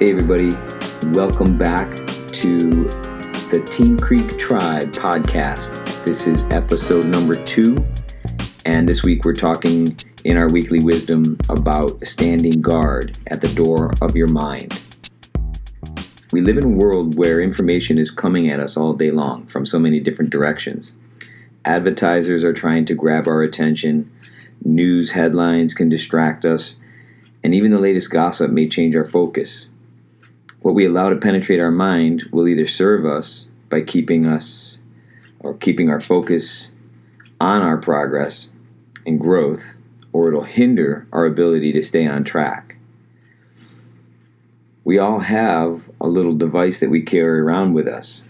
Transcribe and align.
Hey, 0.00 0.12
everybody, 0.12 0.50
welcome 1.08 1.58
back 1.58 1.90
to 1.96 2.84
the 3.50 3.66
Team 3.68 3.98
Creek 3.98 4.38
Tribe 4.38 4.92
podcast. 4.92 6.04
This 6.04 6.28
is 6.28 6.44
episode 6.52 7.06
number 7.06 7.34
two, 7.42 7.84
and 8.64 8.88
this 8.88 9.02
week 9.02 9.24
we're 9.24 9.32
talking 9.32 9.98
in 10.22 10.36
our 10.36 10.48
weekly 10.52 10.78
wisdom 10.78 11.36
about 11.48 12.06
standing 12.06 12.60
guard 12.60 13.18
at 13.26 13.40
the 13.40 13.52
door 13.56 13.92
of 14.00 14.14
your 14.14 14.28
mind. 14.28 14.80
We 16.32 16.42
live 16.42 16.58
in 16.58 16.64
a 16.64 16.68
world 16.68 17.18
where 17.18 17.40
information 17.40 17.98
is 17.98 18.12
coming 18.12 18.48
at 18.48 18.60
us 18.60 18.76
all 18.76 18.92
day 18.92 19.10
long 19.10 19.48
from 19.48 19.66
so 19.66 19.80
many 19.80 19.98
different 19.98 20.30
directions. 20.30 20.94
Advertisers 21.64 22.44
are 22.44 22.52
trying 22.52 22.84
to 22.84 22.94
grab 22.94 23.26
our 23.26 23.42
attention, 23.42 24.08
news 24.64 25.10
headlines 25.10 25.74
can 25.74 25.88
distract 25.88 26.44
us, 26.44 26.76
and 27.42 27.52
even 27.52 27.72
the 27.72 27.80
latest 27.80 28.12
gossip 28.12 28.52
may 28.52 28.68
change 28.68 28.94
our 28.94 29.04
focus. 29.04 29.70
What 30.60 30.74
we 30.74 30.86
allow 30.86 31.08
to 31.08 31.16
penetrate 31.16 31.60
our 31.60 31.70
mind 31.70 32.24
will 32.32 32.48
either 32.48 32.66
serve 32.66 33.06
us 33.06 33.48
by 33.70 33.82
keeping 33.82 34.26
us 34.26 34.80
or 35.38 35.54
keeping 35.54 35.88
our 35.88 36.00
focus 36.00 36.74
on 37.40 37.62
our 37.62 37.76
progress 37.76 38.50
and 39.06 39.20
growth, 39.20 39.76
or 40.12 40.28
it'll 40.28 40.42
hinder 40.42 41.06
our 41.12 41.26
ability 41.26 41.72
to 41.72 41.82
stay 41.82 42.06
on 42.06 42.24
track. 42.24 42.76
We 44.84 44.98
all 44.98 45.20
have 45.20 45.88
a 46.00 46.08
little 46.08 46.34
device 46.34 46.80
that 46.80 46.90
we 46.90 47.02
carry 47.02 47.40
around 47.40 47.74
with 47.74 47.86
us. 47.86 48.24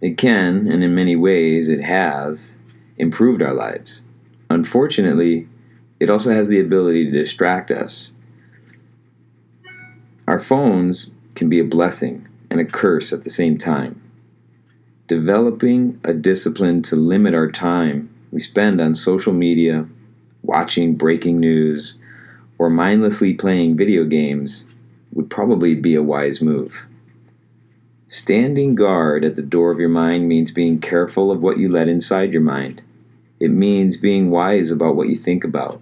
It 0.00 0.16
can, 0.16 0.66
and 0.66 0.82
in 0.82 0.94
many 0.94 1.16
ways 1.16 1.68
it 1.68 1.82
has, 1.82 2.56
improved 2.96 3.42
our 3.42 3.54
lives. 3.54 4.02
Unfortunately, 4.48 5.48
it 6.00 6.08
also 6.08 6.32
has 6.32 6.48
the 6.48 6.60
ability 6.60 7.06
to 7.06 7.18
distract 7.18 7.70
us 7.70 8.12
our 10.26 10.38
phones 10.38 11.10
can 11.34 11.48
be 11.48 11.60
a 11.60 11.64
blessing 11.64 12.26
and 12.50 12.60
a 12.60 12.64
curse 12.64 13.12
at 13.12 13.24
the 13.24 13.30
same 13.30 13.58
time. 13.58 14.00
Developing 15.06 16.00
a 16.02 16.14
discipline 16.14 16.80
to 16.82 16.96
limit 16.96 17.34
our 17.34 17.50
time 17.50 18.08
we 18.34 18.40
spend 18.40 18.80
on 18.80 18.96
social 18.96 19.32
media, 19.32 19.86
watching 20.42 20.96
breaking 20.96 21.38
news, 21.38 21.98
or 22.58 22.68
mindlessly 22.68 23.32
playing 23.32 23.76
video 23.76 24.04
games 24.04 24.64
would 25.12 25.30
probably 25.30 25.76
be 25.76 25.94
a 25.94 26.02
wise 26.02 26.40
move. 26.42 26.86
Standing 28.08 28.74
guard 28.74 29.24
at 29.24 29.36
the 29.36 29.42
door 29.42 29.70
of 29.70 29.78
your 29.78 29.88
mind 29.88 30.26
means 30.26 30.50
being 30.50 30.80
careful 30.80 31.30
of 31.30 31.42
what 31.42 31.58
you 31.58 31.68
let 31.68 31.88
inside 31.88 32.32
your 32.32 32.42
mind. 32.42 32.82
It 33.38 33.50
means 33.50 33.96
being 33.96 34.30
wise 34.30 34.70
about 34.70 34.96
what 34.96 35.08
you 35.08 35.16
think 35.16 35.44
about. 35.44 35.80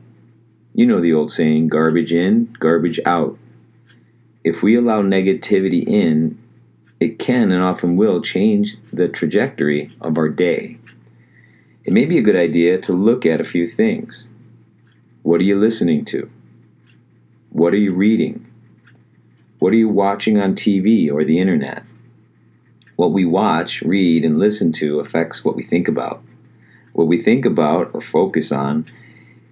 You 0.74 0.84
know 0.84 1.00
the 1.00 1.14
old 1.14 1.30
saying 1.30 1.68
garbage 1.68 2.12
in, 2.12 2.54
garbage 2.58 3.00
out 3.06 3.38
if 4.44 4.62
we 4.62 4.76
allow 4.76 5.02
negativity 5.02 5.86
in, 5.86 6.38
it 6.98 7.18
can 7.18 7.52
and 7.52 7.62
often 7.62 7.96
will 7.96 8.20
change 8.20 8.76
the 8.92 9.08
trajectory 9.08 9.94
of 10.00 10.18
our 10.18 10.28
day. 10.28 10.78
It 11.84 11.92
may 11.92 12.04
be 12.04 12.18
a 12.18 12.22
good 12.22 12.36
idea 12.36 12.78
to 12.78 12.92
look 12.92 13.26
at 13.26 13.40
a 13.40 13.44
few 13.44 13.66
things. 13.66 14.26
What 15.22 15.40
are 15.40 15.44
you 15.44 15.58
listening 15.58 16.04
to? 16.06 16.30
What 17.50 17.72
are 17.72 17.78
you 17.78 17.92
reading? 17.92 18.46
What 19.58 19.72
are 19.72 19.76
you 19.76 19.88
watching 19.88 20.38
on 20.38 20.54
TV 20.54 21.12
or 21.12 21.24
the 21.24 21.38
internet? 21.38 21.84
What 22.96 23.12
we 23.12 23.24
watch, 23.24 23.82
read, 23.82 24.24
and 24.24 24.38
listen 24.38 24.72
to 24.72 25.00
affects 25.00 25.44
what 25.44 25.56
we 25.56 25.62
think 25.62 25.88
about. 25.88 26.22
What 26.92 27.06
we 27.06 27.20
think 27.20 27.44
about 27.44 27.90
or 27.94 28.00
focus 28.00 28.52
on 28.52 28.86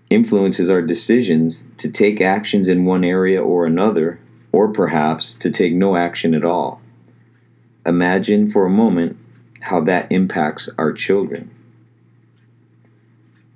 influences 0.08 0.68
our 0.68 0.82
decisions 0.82 1.66
to 1.78 1.90
take 1.90 2.20
actions 2.20 2.68
in 2.68 2.84
one 2.84 3.04
area 3.04 3.42
or 3.42 3.66
another 3.66 4.20
or 4.52 4.68
perhaps 4.68 5.32
to 5.34 5.50
take 5.50 5.72
no 5.72 5.96
action 5.96 6.34
at 6.34 6.44
all. 6.44 6.80
Imagine 7.86 8.50
for 8.50 8.66
a 8.66 8.70
moment 8.70 9.16
how 9.62 9.80
that 9.80 10.10
impacts 10.10 10.68
our 10.78 10.92
children. 10.92 11.50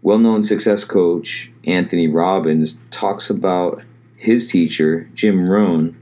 Well 0.03 0.19
known 0.19 0.43
success 0.43 0.84
coach 0.84 1.50
Anthony 1.66 2.09
Robbins 2.09 2.78
talks 2.91 3.31
about 3.31 3.83
his 4.16 4.47
teacher, 4.47 5.09
Jim 5.15 5.49
Rohn, 5.49 5.97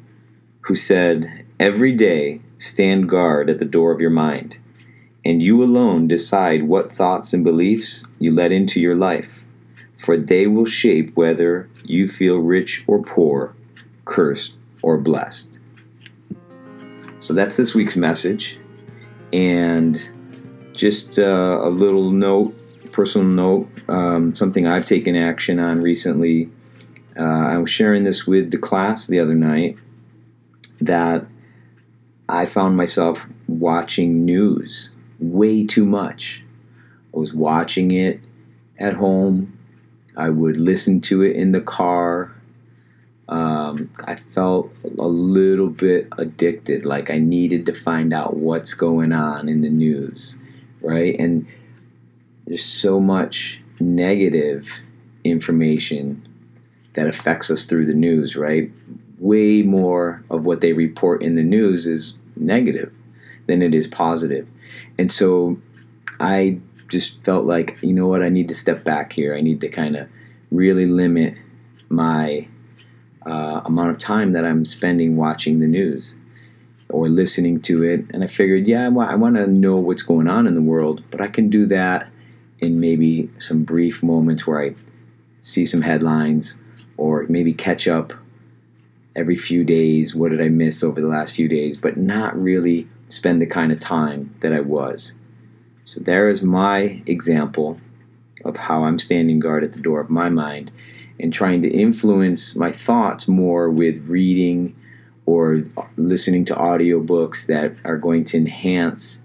who 0.62 0.74
said, 0.74 1.44
Every 1.58 1.92
day 1.92 2.40
stand 2.58 3.08
guard 3.08 3.48
at 3.48 3.58
the 3.58 3.64
door 3.64 3.92
of 3.92 4.00
your 4.00 4.10
mind, 4.10 4.58
and 5.24 5.42
you 5.42 5.62
alone 5.62 6.08
decide 6.08 6.64
what 6.64 6.90
thoughts 6.90 7.32
and 7.32 7.44
beliefs 7.44 8.04
you 8.18 8.32
let 8.32 8.50
into 8.50 8.80
your 8.80 8.96
life, 8.96 9.44
for 9.96 10.16
they 10.16 10.46
will 10.46 10.64
shape 10.64 11.16
whether 11.16 11.68
you 11.84 12.08
feel 12.08 12.38
rich 12.38 12.84
or 12.88 13.02
poor, 13.02 13.54
cursed 14.04 14.56
or 14.82 14.98
blessed. 14.98 15.58
So 17.20 17.34
that's 17.34 17.56
this 17.56 17.74
week's 17.74 17.96
message. 17.96 18.58
And 19.32 20.08
just 20.72 21.18
uh, 21.18 21.60
a 21.62 21.70
little 21.70 22.10
note, 22.10 22.54
personal 22.92 23.26
note, 23.26 23.68
um, 23.88 24.34
something 24.34 24.66
I've 24.66 24.84
taken 24.84 25.16
action 25.16 25.58
on 25.58 25.80
recently. 25.80 26.50
Uh, 27.16 27.22
I 27.22 27.58
was 27.58 27.70
sharing 27.70 28.04
this 28.04 28.26
with 28.26 28.50
the 28.50 28.58
class 28.58 29.06
the 29.06 29.20
other 29.20 29.34
night 29.34 29.78
that 30.80 31.26
I 32.28 32.46
found 32.46 32.76
myself 32.76 33.28
watching 33.46 34.24
news 34.24 34.90
way 35.20 35.64
too 35.64 35.86
much. 35.86 36.44
I 37.14 37.18
was 37.18 37.32
watching 37.32 37.92
it 37.92 38.20
at 38.78 38.94
home. 38.94 39.58
I 40.16 40.28
would 40.28 40.56
listen 40.56 41.00
to 41.02 41.22
it 41.22 41.36
in 41.36 41.52
the 41.52 41.60
car 41.60 42.34
um, 43.32 43.90
I 44.04 44.16
felt 44.34 44.70
a 44.84 45.06
little 45.06 45.70
bit 45.70 46.06
addicted, 46.18 46.84
like 46.84 47.10
I 47.10 47.16
needed 47.16 47.64
to 47.64 47.72
find 47.72 48.12
out 48.12 48.36
what's 48.36 48.74
going 48.74 49.10
on 49.12 49.48
in 49.48 49.62
the 49.62 49.70
news, 49.70 50.36
right? 50.82 51.18
And 51.18 51.46
there's 52.46 52.62
so 52.64 53.00
much 53.00 53.62
negative 53.80 54.68
information 55.24 56.28
that 56.92 57.06
affects 57.06 57.50
us 57.50 57.64
through 57.64 57.86
the 57.86 57.94
news, 57.94 58.36
right? 58.36 58.70
Way 59.18 59.62
more 59.62 60.22
of 60.28 60.44
what 60.44 60.60
they 60.60 60.74
report 60.74 61.22
in 61.22 61.34
the 61.34 61.42
news 61.42 61.86
is 61.86 62.18
negative 62.36 62.92
than 63.46 63.62
it 63.62 63.72
is 63.72 63.86
positive. 63.86 64.46
And 64.98 65.10
so 65.10 65.56
I 66.20 66.60
just 66.88 67.24
felt 67.24 67.46
like, 67.46 67.78
you 67.80 67.94
know 67.94 68.08
what, 68.08 68.22
I 68.22 68.28
need 68.28 68.48
to 68.48 68.54
step 68.54 68.84
back 68.84 69.10
here. 69.14 69.34
I 69.34 69.40
need 69.40 69.62
to 69.62 69.68
kind 69.70 69.96
of 69.96 70.06
really 70.50 70.84
limit 70.84 71.38
my 71.88 72.46
uh, 73.26 73.62
amount 73.64 73.90
of 73.90 73.98
time 73.98 74.32
that 74.32 74.44
I'm 74.44 74.64
spending 74.64 75.16
watching 75.16 75.60
the 75.60 75.66
news 75.66 76.14
or 76.88 77.08
listening 77.08 77.60
to 77.62 77.82
it. 77.82 78.04
And 78.10 78.22
I 78.22 78.26
figured, 78.26 78.66
yeah, 78.66 78.86
I 78.86 78.88
want 79.14 79.36
to 79.36 79.46
know 79.46 79.76
what's 79.76 80.02
going 80.02 80.28
on 80.28 80.46
in 80.46 80.54
the 80.54 80.62
world, 80.62 81.02
but 81.10 81.20
I 81.20 81.26
can 81.26 81.48
do 81.48 81.66
that 81.66 82.08
in 82.58 82.80
maybe 82.80 83.30
some 83.38 83.64
brief 83.64 84.02
moments 84.02 84.46
where 84.46 84.62
I 84.62 84.74
see 85.40 85.66
some 85.66 85.82
headlines 85.82 86.62
or 86.96 87.26
maybe 87.28 87.52
catch 87.52 87.88
up 87.88 88.12
every 89.16 89.36
few 89.36 89.64
days. 89.64 90.14
What 90.14 90.30
did 90.30 90.40
I 90.40 90.48
miss 90.48 90.82
over 90.82 91.00
the 91.00 91.08
last 91.08 91.34
few 91.34 91.48
days? 91.48 91.76
But 91.76 91.96
not 91.96 92.40
really 92.40 92.88
spend 93.08 93.42
the 93.42 93.46
kind 93.46 93.72
of 93.72 93.80
time 93.80 94.34
that 94.40 94.52
I 94.52 94.60
was. 94.60 95.14
So 95.84 96.00
there 96.00 96.28
is 96.28 96.42
my 96.42 97.02
example 97.06 97.80
of 98.44 98.56
how 98.56 98.84
I'm 98.84 98.98
standing 98.98 99.40
guard 99.40 99.64
at 99.64 99.72
the 99.72 99.80
door 99.80 100.00
of 100.00 100.10
my 100.10 100.28
mind 100.28 100.70
and 101.22 101.32
trying 101.32 101.62
to 101.62 101.70
influence 101.70 102.56
my 102.56 102.72
thoughts 102.72 103.28
more 103.28 103.70
with 103.70 103.96
reading 104.08 104.74
or 105.24 105.64
listening 105.96 106.44
to 106.44 106.54
audiobooks 106.54 107.46
that 107.46 107.72
are 107.84 107.96
going 107.96 108.24
to 108.24 108.36
enhance 108.36 109.22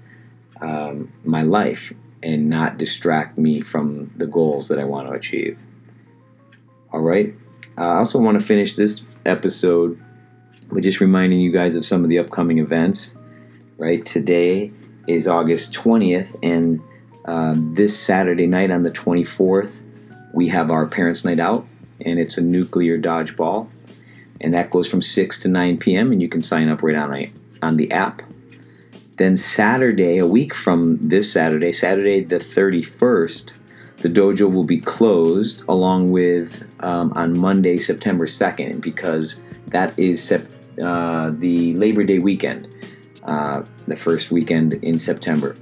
um, 0.61 1.11
my 1.23 1.41
life 1.41 1.91
and 2.21 2.49
not 2.49 2.77
distract 2.77 3.39
me 3.39 3.61
from 3.61 4.13
the 4.15 4.27
goals 4.27 4.67
that 4.67 4.77
I 4.77 4.83
want 4.83 5.07
to 5.07 5.13
achieve. 5.13 5.57
All 6.93 6.99
right. 6.99 7.33
Uh, 7.75 7.81
I 7.81 7.97
also 7.97 8.21
want 8.21 8.39
to 8.39 8.45
finish 8.45 8.75
this 8.75 9.05
episode 9.25 9.99
with 10.69 10.83
just 10.83 11.01
reminding 11.01 11.39
you 11.39 11.51
guys 11.51 11.75
of 11.75 11.83
some 11.83 12.03
of 12.03 12.09
the 12.09 12.19
upcoming 12.19 12.59
events. 12.59 13.17
Right. 13.77 14.05
Today 14.05 14.71
is 15.07 15.27
August 15.27 15.73
20th, 15.73 16.37
and 16.43 16.79
uh, 17.25 17.55
this 17.75 17.97
Saturday 17.97 18.45
night 18.45 18.69
on 18.69 18.83
the 18.83 18.91
24th, 18.91 19.81
we 20.33 20.47
have 20.49 20.69
our 20.69 20.85
Parents' 20.85 21.25
Night 21.25 21.39
Out 21.39 21.65
and 22.05 22.19
it's 22.19 22.37
a 22.37 22.41
nuclear 22.41 22.97
dodgeball. 22.97 23.69
And 24.39 24.53
that 24.53 24.69
goes 24.69 24.87
from 24.87 25.01
6 25.01 25.39
to 25.39 25.47
9 25.47 25.77
p.m. 25.77 26.11
and 26.11 26.21
you 26.21 26.29
can 26.29 26.41
sign 26.41 26.69
up 26.69 26.83
right 26.83 26.95
on, 26.95 27.31
on 27.61 27.77
the 27.77 27.91
app. 27.91 28.21
Then 29.17 29.35
Saturday, 29.35 30.19
a 30.19 30.27
week 30.27 30.53
from 30.53 30.99
this 31.01 31.31
Saturday, 31.31 31.71
Saturday 31.71 32.23
the 32.23 32.37
31st, 32.37 33.51
the 33.97 34.09
dojo 34.09 34.51
will 34.51 34.63
be 34.63 34.79
closed 34.79 35.63
along 35.67 36.11
with 36.11 36.71
um, 36.81 37.11
on 37.15 37.35
Monday, 37.37 37.79
September 37.79 38.27
2nd, 38.27 38.79
because 38.79 39.41
that 39.67 39.97
is 39.97 40.31
uh, 40.31 41.33
the 41.39 41.73
Labor 41.75 42.03
Day 42.03 42.19
weekend, 42.19 42.67
uh, 43.27 43.63
the 43.87 43.95
first 43.95 44.31
weekend 44.31 44.73
in 44.75 44.97
September. 44.97 45.55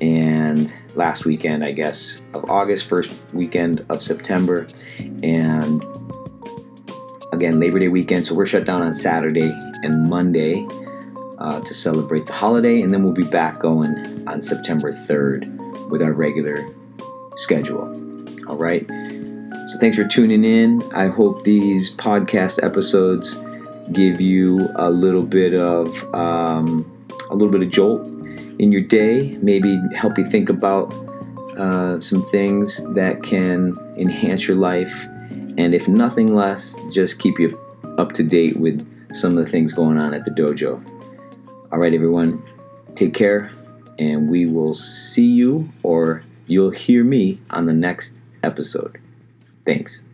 And 0.00 0.72
last 0.94 1.24
weekend, 1.24 1.64
I 1.64 1.70
guess, 1.70 2.22
of 2.34 2.48
August, 2.50 2.86
first 2.86 3.12
weekend 3.32 3.84
of 3.88 4.02
September. 4.02 4.66
And 5.22 5.84
again, 7.32 7.60
Labor 7.60 7.78
Day 7.78 7.88
weekend, 7.88 8.26
so 8.26 8.34
we're 8.34 8.46
shut 8.46 8.64
down 8.64 8.82
on 8.82 8.92
Saturday 8.92 9.50
and 9.82 10.08
Monday 10.08 10.66
uh, 11.38 11.60
to 11.60 11.74
celebrate 11.74 12.26
the 12.26 12.32
holiday, 12.32 12.82
and 12.82 12.92
then 12.92 13.02
we'll 13.02 13.12
be 13.12 13.24
back 13.24 13.58
going 13.58 14.28
on 14.28 14.40
September 14.42 14.92
3rd 14.92 15.90
with 15.90 16.02
our 16.02 16.12
regular 16.12 16.68
schedule. 17.36 17.88
All 18.48 18.56
right. 18.56 18.86
So 19.68 19.78
thanks 19.78 19.96
for 19.96 20.04
tuning 20.04 20.44
in. 20.44 20.82
I 20.92 21.06
hope 21.08 21.44
these 21.44 21.94
podcast 21.94 22.62
episodes 22.62 23.36
give 23.92 24.20
you 24.20 24.68
a 24.76 24.90
little 24.90 25.22
bit 25.22 25.54
of 25.54 26.14
um, 26.14 26.91
a 27.32 27.34
little 27.34 27.50
bit 27.50 27.62
of 27.62 27.70
jolt 27.70 28.06
in 28.58 28.70
your 28.70 28.82
day. 28.82 29.38
Maybe 29.42 29.80
help 29.94 30.18
you 30.18 30.24
think 30.24 30.48
about 30.48 30.92
uh, 31.56 32.00
some 32.00 32.24
things 32.26 32.82
that 32.94 33.22
can 33.22 33.74
enhance 33.96 34.46
your 34.46 34.56
life, 34.56 35.06
and 35.58 35.74
if 35.74 35.88
nothing 35.88 36.34
less, 36.34 36.78
just 36.92 37.18
keep 37.18 37.38
you 37.38 37.58
up 37.98 38.12
to 38.12 38.22
date 38.22 38.56
with 38.56 38.86
some 39.14 39.36
of 39.36 39.44
the 39.44 39.50
things 39.50 39.72
going 39.72 39.98
on 39.98 40.14
at 40.14 40.24
the 40.24 40.30
dojo. 40.30 40.82
All 41.70 41.78
right, 41.78 41.92
everyone, 41.92 42.42
take 42.94 43.14
care, 43.14 43.50
and 43.98 44.30
we 44.30 44.46
will 44.46 44.74
see 44.74 45.26
you 45.26 45.68
or 45.82 46.22
you'll 46.46 46.70
hear 46.70 47.04
me 47.04 47.40
on 47.50 47.66
the 47.66 47.72
next 47.72 48.18
episode. 48.42 48.98
Thanks. 49.64 50.04